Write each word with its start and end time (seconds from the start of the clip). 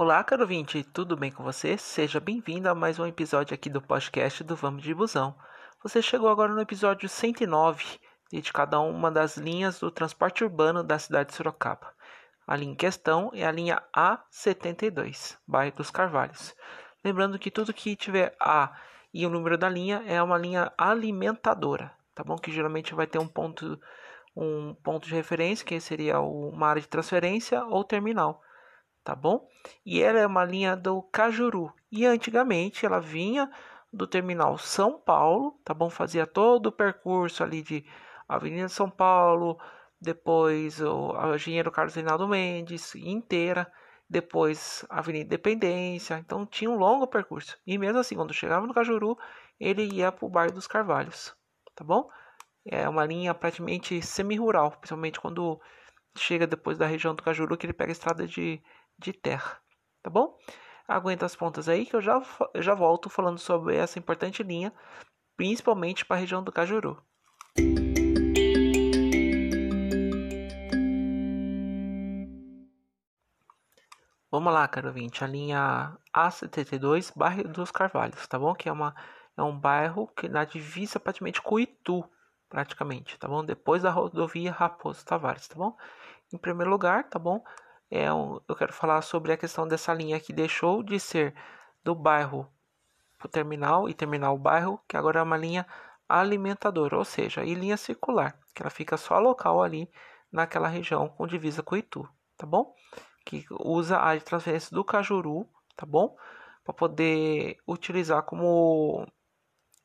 Olá, 0.00 0.22
caro 0.22 0.42
ouvinte, 0.42 0.84
tudo 0.84 1.16
bem 1.16 1.28
com 1.28 1.42
você? 1.42 1.76
Seja 1.76 2.20
bem-vindo 2.20 2.68
a 2.68 2.74
mais 2.74 3.00
um 3.00 3.06
episódio 3.06 3.52
aqui 3.52 3.68
do 3.68 3.82
podcast 3.82 4.44
do 4.44 4.54
Vamos 4.54 4.84
de 4.84 4.94
Busão. 4.94 5.34
Você 5.82 6.00
chegou 6.00 6.28
agora 6.28 6.54
no 6.54 6.60
episódio 6.60 7.08
109, 7.08 7.98
dedicado 8.30 8.76
a 8.76 8.80
uma 8.80 9.10
das 9.10 9.36
linhas 9.36 9.80
do 9.80 9.90
transporte 9.90 10.44
urbano 10.44 10.84
da 10.84 11.00
cidade 11.00 11.30
de 11.30 11.34
Sorocaba. 11.34 11.92
A 12.46 12.54
linha 12.54 12.74
em 12.74 12.76
questão 12.76 13.32
é 13.34 13.44
a 13.44 13.50
linha 13.50 13.82
A72, 13.92 15.36
bairro 15.44 15.74
dos 15.74 15.90
Carvalhos. 15.90 16.54
Lembrando 17.04 17.36
que 17.36 17.50
tudo 17.50 17.74
que 17.74 17.96
tiver 17.96 18.36
A 18.40 18.78
e 19.12 19.26
o 19.26 19.30
número 19.30 19.58
da 19.58 19.68
linha 19.68 20.04
é 20.06 20.22
uma 20.22 20.38
linha 20.38 20.72
alimentadora, 20.78 21.90
tá 22.14 22.22
bom? 22.22 22.36
Que 22.36 22.52
geralmente 22.52 22.94
vai 22.94 23.08
ter 23.08 23.18
um 23.18 23.26
ponto, 23.26 23.76
um 24.36 24.74
ponto 24.74 25.08
de 25.08 25.14
referência, 25.16 25.66
que 25.66 25.80
seria 25.80 26.20
uma 26.20 26.68
área 26.68 26.82
de 26.82 26.86
transferência 26.86 27.64
ou 27.64 27.82
terminal, 27.82 28.40
tá 29.08 29.14
bom? 29.14 29.48
E 29.86 30.02
ela 30.02 30.18
é 30.18 30.26
uma 30.26 30.44
linha 30.44 30.76
do 30.76 31.00
Cajuru. 31.04 31.72
E 31.90 32.04
antigamente 32.04 32.84
ela 32.84 33.00
vinha 33.00 33.50
do 33.90 34.06
terminal 34.06 34.58
São 34.58 35.00
Paulo, 35.00 35.58
tá 35.64 35.72
bom? 35.72 35.88
Fazia 35.88 36.26
todo 36.26 36.66
o 36.66 36.72
percurso 36.72 37.42
ali 37.42 37.62
de 37.62 37.86
Avenida 38.28 38.68
São 38.68 38.90
Paulo, 38.90 39.58
depois 39.98 40.78
o 40.82 41.14
engenheiro 41.34 41.72
Carlos 41.72 41.94
Reinaldo 41.94 42.28
Mendes 42.28 42.94
inteira, 42.96 43.66
depois 44.10 44.84
Avenida 44.90 45.24
Independência, 45.24 46.18
então 46.18 46.44
tinha 46.44 46.70
um 46.70 46.76
longo 46.76 47.06
percurso. 47.06 47.56
E 47.66 47.78
mesmo 47.78 48.00
assim, 48.00 48.14
quando 48.14 48.34
chegava 48.34 48.66
no 48.66 48.74
Cajuru, 48.74 49.16
ele 49.58 49.84
ia 49.90 50.12
para 50.12 50.26
o 50.26 50.28
bairro 50.28 50.52
dos 50.52 50.66
Carvalhos, 50.66 51.34
tá 51.74 51.82
bom? 51.82 52.10
É 52.62 52.86
uma 52.86 53.06
linha 53.06 53.32
praticamente 53.32 54.02
semi-rural, 54.02 54.72
principalmente 54.72 55.18
quando 55.18 55.58
chega 56.14 56.46
depois 56.46 56.76
da 56.76 56.86
região 56.86 57.14
do 57.14 57.22
Cajuru, 57.22 57.56
que 57.56 57.64
ele 57.64 57.72
pega 57.72 57.90
a 57.90 57.92
estrada 57.92 58.26
de, 58.26 58.62
de 58.98 59.12
terra, 59.12 59.60
tá 60.02 60.10
bom? 60.10 60.36
Aguenta 60.86 61.26
as 61.26 61.36
pontas 61.36 61.68
aí 61.68 61.86
que 61.86 61.94
eu 61.94 62.00
já, 62.00 62.22
eu 62.54 62.62
já 62.62 62.74
volto 62.74 63.10
falando 63.10 63.38
sobre 63.38 63.76
essa 63.76 63.98
importante 63.98 64.42
linha, 64.42 64.72
principalmente 65.36 66.04
para 66.04 66.16
a 66.16 66.20
região 66.20 66.42
do 66.42 66.50
Cajuru. 66.50 67.02
Vamos 74.30 74.52
lá, 74.52 74.68
caro 74.68 74.88
ouvinte, 74.88 75.24
a 75.24 75.26
linha 75.26 75.96
A72, 76.14 77.12
bairro 77.16 77.48
dos 77.48 77.70
Carvalhos, 77.70 78.26
tá 78.26 78.38
bom? 78.38 78.54
Que 78.54 78.68
é, 78.68 78.72
uma, 78.72 78.94
é 79.34 79.42
um 79.42 79.58
bairro 79.58 80.06
que 80.08 80.28
na 80.28 80.44
divisa 80.44 81.00
praticamente 81.00 81.40
com 81.40 81.58
Itu, 81.58 82.04
praticamente, 82.46 83.18
tá 83.18 83.26
bom? 83.26 83.42
Depois 83.42 83.82
da 83.82 83.90
rodovia 83.90 84.52
Raposo 84.52 85.04
Tavares, 85.04 85.48
tá 85.48 85.54
bom? 85.54 85.74
Em 86.30 86.36
primeiro 86.36 86.70
lugar, 86.70 87.08
tá 87.08 87.18
bom? 87.18 87.42
É 87.90 88.12
um, 88.12 88.40
eu 88.48 88.54
quero 88.54 88.72
falar 88.72 89.00
sobre 89.02 89.32
a 89.32 89.36
questão 89.36 89.66
dessa 89.66 89.94
linha 89.94 90.20
que 90.20 90.32
deixou 90.32 90.82
de 90.82 91.00
ser 91.00 91.34
do 91.82 91.94
bairro 91.94 92.50
pro 93.18 93.28
terminal 93.28 93.88
e 93.88 93.94
terminal 93.94 94.36
bairro, 94.38 94.80
que 94.86 94.96
agora 94.96 95.20
é 95.20 95.22
uma 95.22 95.36
linha 95.36 95.66
alimentadora, 96.08 96.96
ou 96.96 97.04
seja, 97.04 97.44
e 97.44 97.54
linha 97.54 97.76
circular, 97.76 98.38
que 98.54 98.62
ela 98.62 98.70
fica 98.70 98.96
só 98.96 99.18
local 99.18 99.62
ali 99.62 99.90
naquela 100.30 100.68
região 100.68 101.08
com 101.08 101.26
divisa 101.26 101.62
com 101.62 101.76
Itu, 101.76 102.08
tá 102.36 102.46
bom? 102.46 102.74
que 103.28 103.44
usa 103.60 103.98
a 103.98 104.18
transferência 104.18 104.74
do 104.74 104.82
Cajuru, 104.82 105.46
tá 105.76 105.84
bom? 105.84 106.16
Para 106.64 106.72
poder 106.72 107.58
utilizar 107.66 108.22
como 108.22 109.06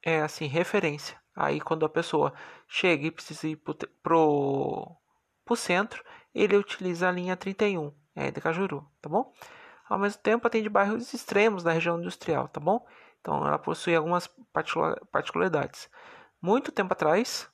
é 0.02 0.22
assim 0.22 0.48
referência. 0.48 1.22
Aí 1.36 1.60
quando 1.60 1.86
a 1.86 1.90
pessoa 1.90 2.34
chega 2.68 3.08
e 3.08 3.12
precisa 3.12 3.48
ir 3.48 3.58
pro, 3.58 3.76
pro, 4.02 4.96
pro 5.44 5.56
centro, 5.58 6.04
ele 6.34 6.58
utiliza 6.58 7.10
a 7.10 7.12
linha 7.12 7.36
31, 7.36 7.94
é 8.16 8.32
de 8.32 8.42
Cajuru, 8.42 8.86
tá 9.02 9.10
bom? 9.10 9.32
Ao 9.88 10.00
mesmo 10.00 10.22
tempo 10.22 10.48
atende 10.48 10.70
bairros 10.70 11.14
extremos 11.14 11.64
da 11.64 11.72
região 11.72 12.00
industrial, 12.00 12.48
tá 12.48 12.60
bom? 12.60 12.86
Então 13.22 13.46
ela 13.46 13.60
possui 13.60 13.96
algumas 13.96 14.30
particularidades. 15.12 15.90
Muito 16.42 16.72
tempo 16.72 16.94
atrás, 16.94 17.50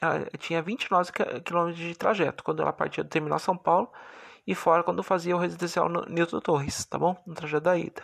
ela 0.00 0.24
tinha 0.38 0.62
29 0.62 1.12
km 1.12 1.72
de 1.72 1.94
trajeto 1.94 2.42
quando 2.42 2.62
ela 2.62 2.72
partia 2.72 3.04
do 3.04 3.10
terminal 3.10 3.38
São 3.38 3.56
Paulo 3.56 3.92
e 4.46 4.54
fora 4.54 4.82
quando 4.82 5.02
fazia 5.02 5.36
o 5.36 5.38
residencial 5.38 5.88
no 5.88 6.04
Newton 6.06 6.40
Torres, 6.40 6.84
tá 6.86 6.98
bom? 6.98 7.16
No 7.26 7.34
trajeto 7.34 7.64
da 7.64 7.76
ida. 7.76 8.02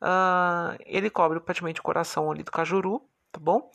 Uh, 0.00 0.76
ele 0.86 1.10
cobre 1.10 1.40
praticamente 1.40 1.80
o 1.80 1.82
coração 1.82 2.30
ali 2.30 2.42
do 2.42 2.50
Cajuru, 2.50 3.02
tá 3.32 3.40
bom? 3.40 3.70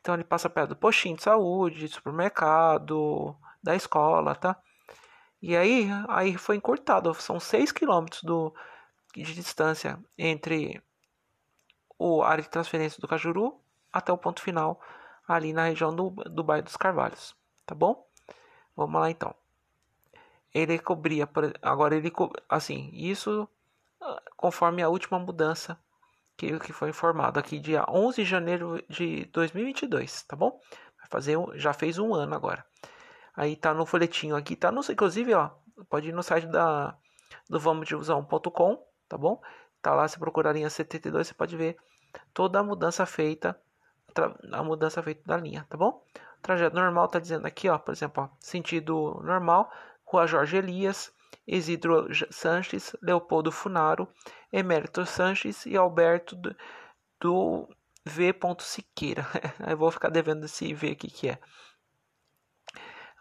Então 0.00 0.14
ele 0.14 0.24
passa 0.24 0.48
perto 0.48 0.70
do 0.70 0.76
postinho 0.76 1.16
de 1.16 1.22
saúde, 1.22 1.88
supermercado, 1.88 3.36
da 3.62 3.74
escola, 3.74 4.34
tá? 4.34 4.56
E 5.40 5.56
aí, 5.56 5.88
aí 6.08 6.36
foi 6.36 6.56
encurtado, 6.56 7.14
são 7.14 7.38
6 7.38 7.72
quilômetros 7.72 8.22
do, 8.22 8.54
de 9.14 9.34
distância 9.34 9.98
entre 10.16 10.82
o 11.98 12.22
área 12.22 12.42
de 12.42 12.50
transferência 12.50 13.00
do 13.00 13.08
Cajuru 13.08 13.60
até 13.92 14.12
o 14.12 14.18
ponto 14.18 14.42
final 14.42 14.80
ali 15.26 15.52
na 15.52 15.66
região 15.66 15.94
do, 15.94 16.10
do 16.10 16.42
bairro 16.42 16.64
dos 16.64 16.76
Carvalhos, 16.76 17.36
tá 17.64 17.74
bom? 17.74 18.06
Vamos 18.76 19.00
lá 19.00 19.10
então 19.10 19.34
ele 20.54 20.78
cobria, 20.78 21.28
agora 21.62 21.96
ele 21.96 22.12
assim, 22.48 22.90
isso 22.92 23.48
conforme 24.36 24.82
a 24.82 24.88
última 24.88 25.18
mudança 25.18 25.78
que, 26.36 26.58
que 26.60 26.72
foi 26.72 26.90
informado 26.90 27.38
aqui 27.38 27.58
dia 27.58 27.84
11 27.88 28.22
de 28.22 28.28
janeiro 28.28 28.82
de 28.88 29.26
2022, 29.26 30.22
tá 30.22 30.36
bom? 30.36 30.60
Vai 30.98 31.08
fazer 31.10 31.36
já 31.54 31.72
fez 31.72 31.98
um 31.98 32.14
ano 32.14 32.34
agora. 32.34 32.64
Aí 33.38 33.54
tá 33.54 33.72
no 33.72 33.86
folhetinho 33.86 34.34
aqui, 34.34 34.56
tá 34.56 34.72
no 34.72 34.80
inclusive, 34.80 35.32
ó, 35.32 35.50
pode 35.88 36.08
ir 36.08 36.12
no 36.12 36.24
site 36.24 36.48
da 36.48 36.96
do 37.48 37.60
vamosdifusão.com, 37.60 38.84
tá 39.08 39.16
bom? 39.16 39.40
Tá 39.80 39.94
lá, 39.94 40.08
se 40.08 40.18
procurar 40.18 40.50
a 40.50 40.52
linha 40.54 40.68
72, 40.68 41.28
você 41.28 41.34
pode 41.34 41.56
ver 41.56 41.76
toda 42.34 42.58
a 42.58 42.64
mudança 42.64 43.06
feita, 43.06 43.56
a 44.52 44.64
mudança 44.64 45.00
feita 45.04 45.22
da 45.24 45.36
linha, 45.36 45.64
tá 45.70 45.76
bom? 45.76 46.02
trajeto 46.42 46.74
normal 46.74 47.06
tá 47.06 47.20
dizendo 47.20 47.46
aqui, 47.46 47.68
ó, 47.68 47.78
por 47.78 47.92
exemplo, 47.92 48.24
ó, 48.24 48.36
sentido 48.40 49.20
normal, 49.22 49.70
Rua 50.04 50.26
Jorge 50.26 50.56
Elias, 50.56 51.12
Isidro 51.46 52.08
Sanches, 52.32 52.96
Leopoldo 53.00 53.52
Funaro, 53.52 54.08
Emérito 54.52 55.06
Sanches 55.06 55.64
e 55.64 55.76
Alberto 55.76 56.34
do, 56.34 56.56
do 57.20 57.68
V. 58.04 58.34
Siqueira. 58.58 59.24
Aí 59.60 59.76
vou 59.76 59.92
ficar 59.92 60.08
devendo 60.08 60.44
esse 60.44 60.74
V 60.74 60.90
aqui 60.90 61.08
que 61.08 61.28
é. 61.28 61.38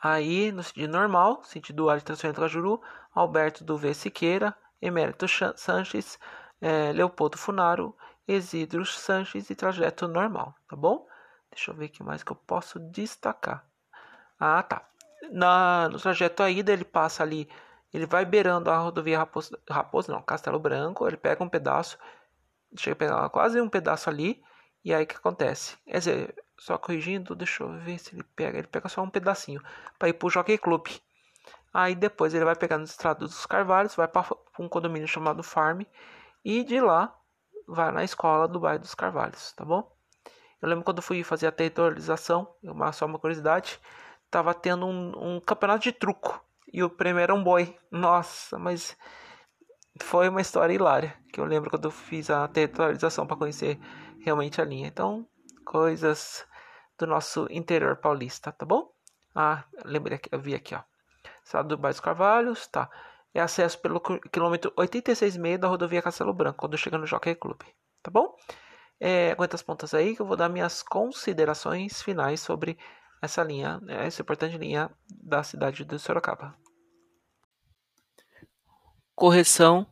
Aí, 0.01 0.51
no 0.51 0.63
sentido 0.63 0.91
normal, 0.91 1.43
sentido 1.43 1.89
área 1.89 1.99
de 1.99 2.05
transferência 2.05 2.39
do 2.39 2.41
Cajuru, 2.41 2.81
Alberto 3.13 3.63
do 3.63 3.77
V. 3.77 3.93
Siqueira, 3.93 4.55
Emérito 4.81 5.25
Sanches, 5.55 6.19
é, 6.61 6.91
Leopoldo 6.93 7.37
Funaro, 7.37 7.95
Isidro 8.27 8.85
Sanches 8.85 9.49
e 9.49 9.55
trajeto 9.55 10.07
normal, 10.07 10.53
tá 10.67 10.75
bom? 10.75 11.07
Deixa 11.51 11.71
eu 11.71 11.75
ver 11.75 11.85
o 11.85 11.89
que 11.89 12.03
mais 12.03 12.23
que 12.23 12.31
eu 12.31 12.35
posso 12.35 12.79
destacar. 12.79 13.65
Ah, 14.39 14.61
tá 14.61 14.87
na, 15.31 15.89
no 15.89 15.99
trajeto 15.99 16.43
aí 16.43 16.59
ele 16.59 16.85
passa 16.85 17.23
ali, 17.23 17.49
ele 17.93 18.05
vai 18.05 18.25
beirando 18.25 18.69
a 18.69 18.77
rodovia 18.77 19.17
Raposo, 19.17 19.57
Raposo 19.69 20.11
não, 20.11 20.21
Castelo 20.21 20.59
Branco, 20.59 21.07
ele 21.07 21.17
pega 21.17 21.43
um 21.43 21.49
pedaço, 21.49 21.97
chega 22.77 22.93
a 22.93 22.97
pegar 22.97 23.29
quase 23.29 23.59
um 23.61 23.69
pedaço 23.69 24.09
ali, 24.09 24.41
e 24.83 24.93
aí 24.93 25.03
o 25.03 25.07
que 25.07 25.15
acontece? 25.15 25.77
Quer 25.85 25.99
dizer, 25.99 26.35
só 26.57 26.77
corrigindo, 26.77 27.35
deixa 27.35 27.63
eu 27.63 27.77
ver 27.79 27.99
se 27.99 28.15
ele 28.15 28.23
pega, 28.35 28.57
ele 28.57 28.67
pega 28.67 28.89
só 28.89 29.01
um 29.01 29.09
pedacinho, 29.09 29.61
para 29.97 30.09
ir 30.09 30.13
pro 30.13 30.29
Jockey 30.29 30.57
Club. 30.57 30.87
Aí 31.73 31.95
depois 31.95 32.33
ele 32.33 32.45
vai 32.45 32.55
pegar 32.55 32.77
no 32.77 32.85
estrado 32.85 33.19
dos 33.19 33.45
Carvalhos, 33.45 33.95
vai 33.95 34.07
para 34.07 34.25
um 34.59 34.67
condomínio 34.67 35.07
chamado 35.07 35.43
Farm, 35.43 35.81
e 36.43 36.63
de 36.63 36.79
lá 36.79 37.15
vai 37.67 37.91
na 37.91 38.03
escola 38.03 38.47
do 38.47 38.59
bairro 38.59 38.79
dos 38.79 38.95
Carvalhos, 38.95 39.51
tá 39.53 39.63
bom? 39.63 39.91
Eu 40.61 40.69
lembro 40.69 40.83
quando 40.83 41.01
fui 41.01 41.23
fazer 41.23 41.47
a 41.47 41.51
territorialização, 41.51 42.47
uma, 42.63 42.91
só 42.91 43.05
uma 43.05 43.19
curiosidade, 43.19 43.79
tava 44.29 44.53
tendo 44.53 44.87
um, 44.87 45.35
um 45.35 45.39
campeonato 45.39 45.83
de 45.83 45.91
truco. 45.91 46.43
E 46.71 46.83
o 46.83 46.89
prêmio 46.89 47.21
era 47.21 47.33
um 47.33 47.43
boy. 47.43 47.75
Nossa, 47.91 48.57
mas 48.57 48.97
foi 50.01 50.27
uma 50.27 50.41
história 50.41 50.73
hilária. 50.73 51.15
Que 51.31 51.39
eu 51.39 51.45
lembro 51.45 51.69
quando 51.69 51.85
eu 51.85 51.91
fiz 51.91 52.29
a 52.29 52.47
territorialização 52.47 53.27
para 53.27 53.37
conhecer 53.37 53.79
realmente 54.19 54.59
a 54.59 54.65
linha. 54.65 54.87
Então, 54.87 55.27
coisas 55.67 56.47
do 56.97 57.05
nosso 57.05 57.47
interior 57.51 57.97
paulista, 57.97 58.51
tá 58.51 58.65
bom? 58.65 58.89
Ah, 59.35 59.65
lembrei 59.85 60.17
que 60.17 60.33
eu 60.33 60.39
vi 60.39 60.55
aqui, 60.55 60.73
ó. 60.73 60.81
Estado 61.43 61.69
do 61.69 61.77
Bairro 61.77 61.93
dos 61.93 61.99
Carvalhos, 61.99 62.67
tá. 62.67 62.89
É 63.33 63.41
acesso 63.41 63.79
pelo 63.79 63.99
quilômetro 63.99 64.71
86,5 64.71 65.57
da 65.59 65.67
rodovia 65.67 66.01
Castelo 66.01 66.33
Branco, 66.33 66.57
quando 66.57 66.77
chega 66.77 66.97
no 66.97 67.05
Jockey 67.05 67.35
Club, 67.35 67.61
tá 68.01 68.09
bom? 68.09 68.35
É, 68.99 69.31
aguenta 69.31 69.55
as 69.55 69.61
pontas 69.61 69.93
aí 69.93 70.15
que 70.15 70.21
eu 70.21 70.25
vou 70.25 70.35
dar 70.35 70.49
minhas 70.49 70.81
considerações 70.81 72.01
finais 72.01 72.39
sobre 72.39 72.79
essa 73.21 73.43
linha, 73.43 73.79
essa 73.87 74.21
importante 74.21 74.57
linha 74.57 74.89
da 75.07 75.43
cidade 75.43 75.85
de 75.85 75.99
Sorocaba. 75.99 76.55
Correção: 79.13 79.85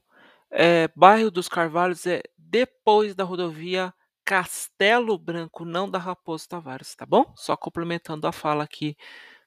é, 0.50 0.88
bairro 0.96 1.30
dos 1.30 1.48
Carvalhos 1.48 2.08
é 2.08 2.24
depois 2.38 3.14
da 3.14 3.24
rodovia 3.24 3.94
Castelo 4.26 5.20
Branco, 5.20 5.64
não 5.64 5.88
da 5.88 6.00
Raposo 6.00 6.50
Tavares, 6.50 6.96
tá 6.96 7.06
bom? 7.06 7.32
Só 7.36 7.56
complementando 7.56 8.26
a 8.26 8.32
fala 8.32 8.64
aqui 8.64 8.98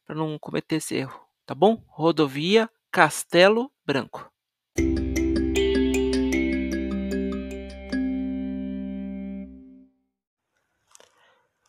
para 0.07 0.15
não 0.15 0.39
cometer 0.39 0.77
esse 0.77 0.95
erro, 0.95 1.21
tá 1.45 1.53
bom? 1.53 1.83
Rodovia 1.89 2.71
Castelo 2.93 3.73
Branco. 3.85 4.31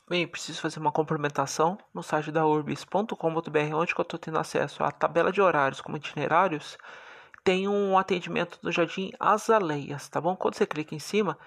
Bem, 0.07 0.27
preciso 0.27 0.61
fazer 0.61 0.79
uma 0.79 0.91
complementação 0.91 1.79
no 1.91 2.03
site 2.03 2.31
da 2.31 2.45
urbis.com.br, 2.45 3.75
onde 3.75 3.93
eu 3.97 4.01
estou 4.03 4.19
tendo 4.19 4.37
acesso 4.37 4.83
à 4.83 4.91
tabela 4.91 5.31
de 5.31 5.41
horários 5.41 5.81
como 5.81 5.97
itinerários. 5.97 6.77
Tem 7.43 7.67
um 7.67 7.97
atendimento 7.97 8.59
do 8.61 8.71
Jardim 8.71 9.11
Azaleias, 9.19 10.07
tá 10.09 10.21
bom? 10.21 10.35
Quando 10.35 10.55
você 10.55 10.67
clica 10.67 10.93
em 10.93 10.99
cima, 10.99 11.37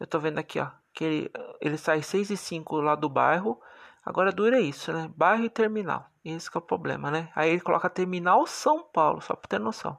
eu 0.00 0.04
estou 0.04 0.20
vendo 0.20 0.38
aqui, 0.38 0.58
ó, 0.58 0.81
que 0.94 1.04
ele, 1.04 1.30
ele 1.60 1.76
sai 1.76 2.02
6 2.02 2.30
e 2.30 2.36
5 2.36 2.76
lá 2.80 2.94
do 2.94 3.08
bairro. 3.08 3.60
Agora 4.04 4.32
dura 4.32 4.60
isso, 4.60 4.92
né? 4.92 5.10
Bairro 5.16 5.44
e 5.44 5.50
terminal. 5.50 6.06
Esse 6.24 6.48
é 6.54 6.58
o 6.58 6.62
problema, 6.62 7.10
né? 7.10 7.30
Aí 7.34 7.50
ele 7.50 7.60
coloca 7.60 7.88
terminal 7.90 8.46
São 8.46 8.82
Paulo, 8.82 9.20
só 9.20 9.34
para 9.34 9.48
ter 9.48 9.58
noção. 9.60 9.98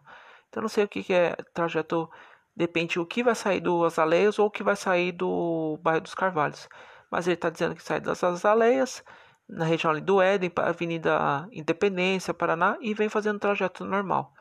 Então 0.50 0.62
não 0.62 0.70
sei 0.70 0.84
o 0.84 0.88
que, 0.88 1.04
que 1.04 1.14
é 1.14 1.36
trajeto. 1.54 2.10
Depende 2.56 3.00
o 3.00 3.06
que 3.06 3.24
vai 3.24 3.36
sair 3.36 3.60
do 3.60 3.84
Azaleias 3.84 4.38
ou 4.38 4.48
o 4.48 4.52
que 4.52 4.64
vai 4.64 4.76
sair 4.76 5.12
do 5.12 5.80
bairro 5.82 6.02
dos 6.02 6.14
Carvalhos 6.14 6.70
mas 7.14 7.28
ele 7.28 7.36
está 7.36 7.52
dizendo 7.52 7.76
que 7.76 7.84
sai 7.84 8.02
das 8.02 8.24
Azaleias, 8.24 9.04
na 9.48 9.66
região 9.66 9.94
do 10.02 10.20
Éden, 10.20 10.50
para 10.50 10.70
Avenida 10.70 11.48
Independência, 11.52 12.34
Paraná, 12.34 12.76
e 12.82 12.96
vem 12.96 13.08
fazendo 13.08 13.38
trajeto 13.38 13.86
normal, 13.86 14.34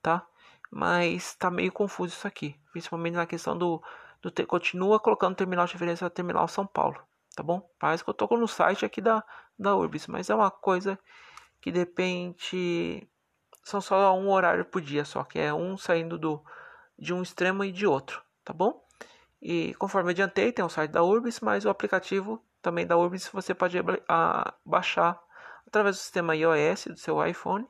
tá? 0.00 0.26
Mas 0.72 1.32
está 1.32 1.50
meio 1.50 1.70
confuso 1.70 2.14
isso 2.14 2.26
aqui, 2.26 2.58
principalmente 2.72 3.16
na 3.16 3.26
questão 3.26 3.54
do, 3.54 3.82
do 4.30 4.46
continua 4.46 5.00
colocando 5.00 5.36
terminal 5.36 5.66
de 5.66 5.72
referência 5.72 6.08
terminal 6.10 6.48
São 6.48 6.66
Paulo, 6.66 6.98
tá 7.34 7.42
bom? 7.42 7.68
Parece 7.78 8.04
que 8.04 8.10
eu 8.10 8.12
estou 8.12 8.28
no 8.38 8.48
site 8.48 8.84
aqui 8.84 9.00
da, 9.00 9.24
da 9.58 9.74
Urbis, 9.74 10.06
mas 10.06 10.30
é 10.30 10.34
uma 10.34 10.50
coisa 10.50 10.98
que 11.60 11.72
depende, 11.72 13.08
são 13.64 13.80
só 13.80 14.16
um 14.16 14.30
horário 14.30 14.64
por 14.64 14.80
dia 14.80 15.04
só, 15.04 15.24
que 15.24 15.38
é 15.38 15.52
um 15.52 15.76
saindo 15.76 16.18
do, 16.18 16.44
de 16.98 17.12
um 17.12 17.22
extremo 17.22 17.64
e 17.64 17.72
de 17.72 17.86
outro, 17.86 18.22
tá 18.44 18.52
bom? 18.52 18.84
E 19.40 19.74
conforme 19.74 20.10
adiantei, 20.10 20.52
tem 20.52 20.64
o 20.64 20.68
site 20.68 20.90
da 20.90 21.02
Urbis, 21.02 21.40
mas 21.40 21.64
o 21.64 21.70
aplicativo 21.70 22.42
também 22.62 22.86
da 22.86 22.96
Urbis 22.96 23.28
você 23.28 23.54
pode 23.54 23.78
a, 24.08 24.54
baixar 24.64 25.20
através 25.66 25.96
do 25.96 26.00
sistema 26.00 26.34
iOS 26.34 26.86
do 26.86 26.96
seu 26.96 27.24
iPhone 27.24 27.66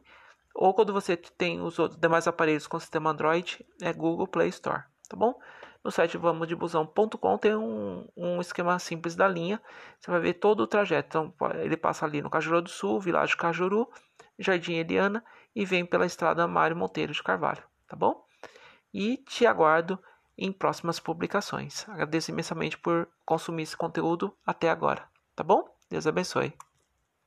ou 0.57 0.73
quando 0.73 0.93
você 0.93 1.17
tem 1.17 1.61
os 1.61 1.79
outros 1.79 2.01
demais 2.01 2.27
aparelhos 2.27 2.67
com 2.67 2.81
sistema 2.81 3.11
Android, 3.11 3.65
é 3.83 3.93
Google 3.93 4.27
Play 4.27 4.49
Store, 4.49 4.85
tá 5.07 5.15
bom? 5.15 5.39
No 5.87 5.93
site 5.93 6.19
vamosdebusão.com 6.19 7.39
tem 7.39 7.55
um, 7.55 8.09
um 8.17 8.41
esquema 8.41 8.77
simples 8.77 9.15
da 9.15 9.29
linha, 9.29 9.63
você 10.01 10.11
vai 10.11 10.19
ver 10.19 10.35
todo 10.35 10.59
o 10.59 10.67
trajeto. 10.67 11.07
Então, 11.07 11.35
ele 11.61 11.77
passa 11.77 12.05
ali 12.05 12.21
no 12.21 12.29
Cajuru 12.29 12.61
do 12.61 12.69
Sul, 12.69 12.99
Vilagem 12.99 13.37
Cajuru, 13.37 13.89
Jardim 14.37 14.73
Eliana 14.73 15.25
e 15.55 15.65
vem 15.65 15.87
pela 15.87 16.05
estrada 16.05 16.45
Mário 16.49 16.77
Monteiro 16.77 17.13
de 17.13 17.23
Carvalho, 17.23 17.63
tá 17.87 17.95
bom? 17.95 18.27
E 18.93 19.19
te 19.19 19.47
aguardo 19.47 19.97
em 20.37 20.51
próximas 20.51 20.99
publicações. 20.99 21.89
Agradeço 21.89 22.33
imensamente 22.33 22.77
por 22.77 23.09
consumir 23.25 23.63
esse 23.63 23.77
conteúdo 23.77 24.37
até 24.45 24.69
agora, 24.69 25.09
tá 25.37 25.45
bom? 25.45 25.73
Deus 25.89 26.05
abençoe. 26.05 26.53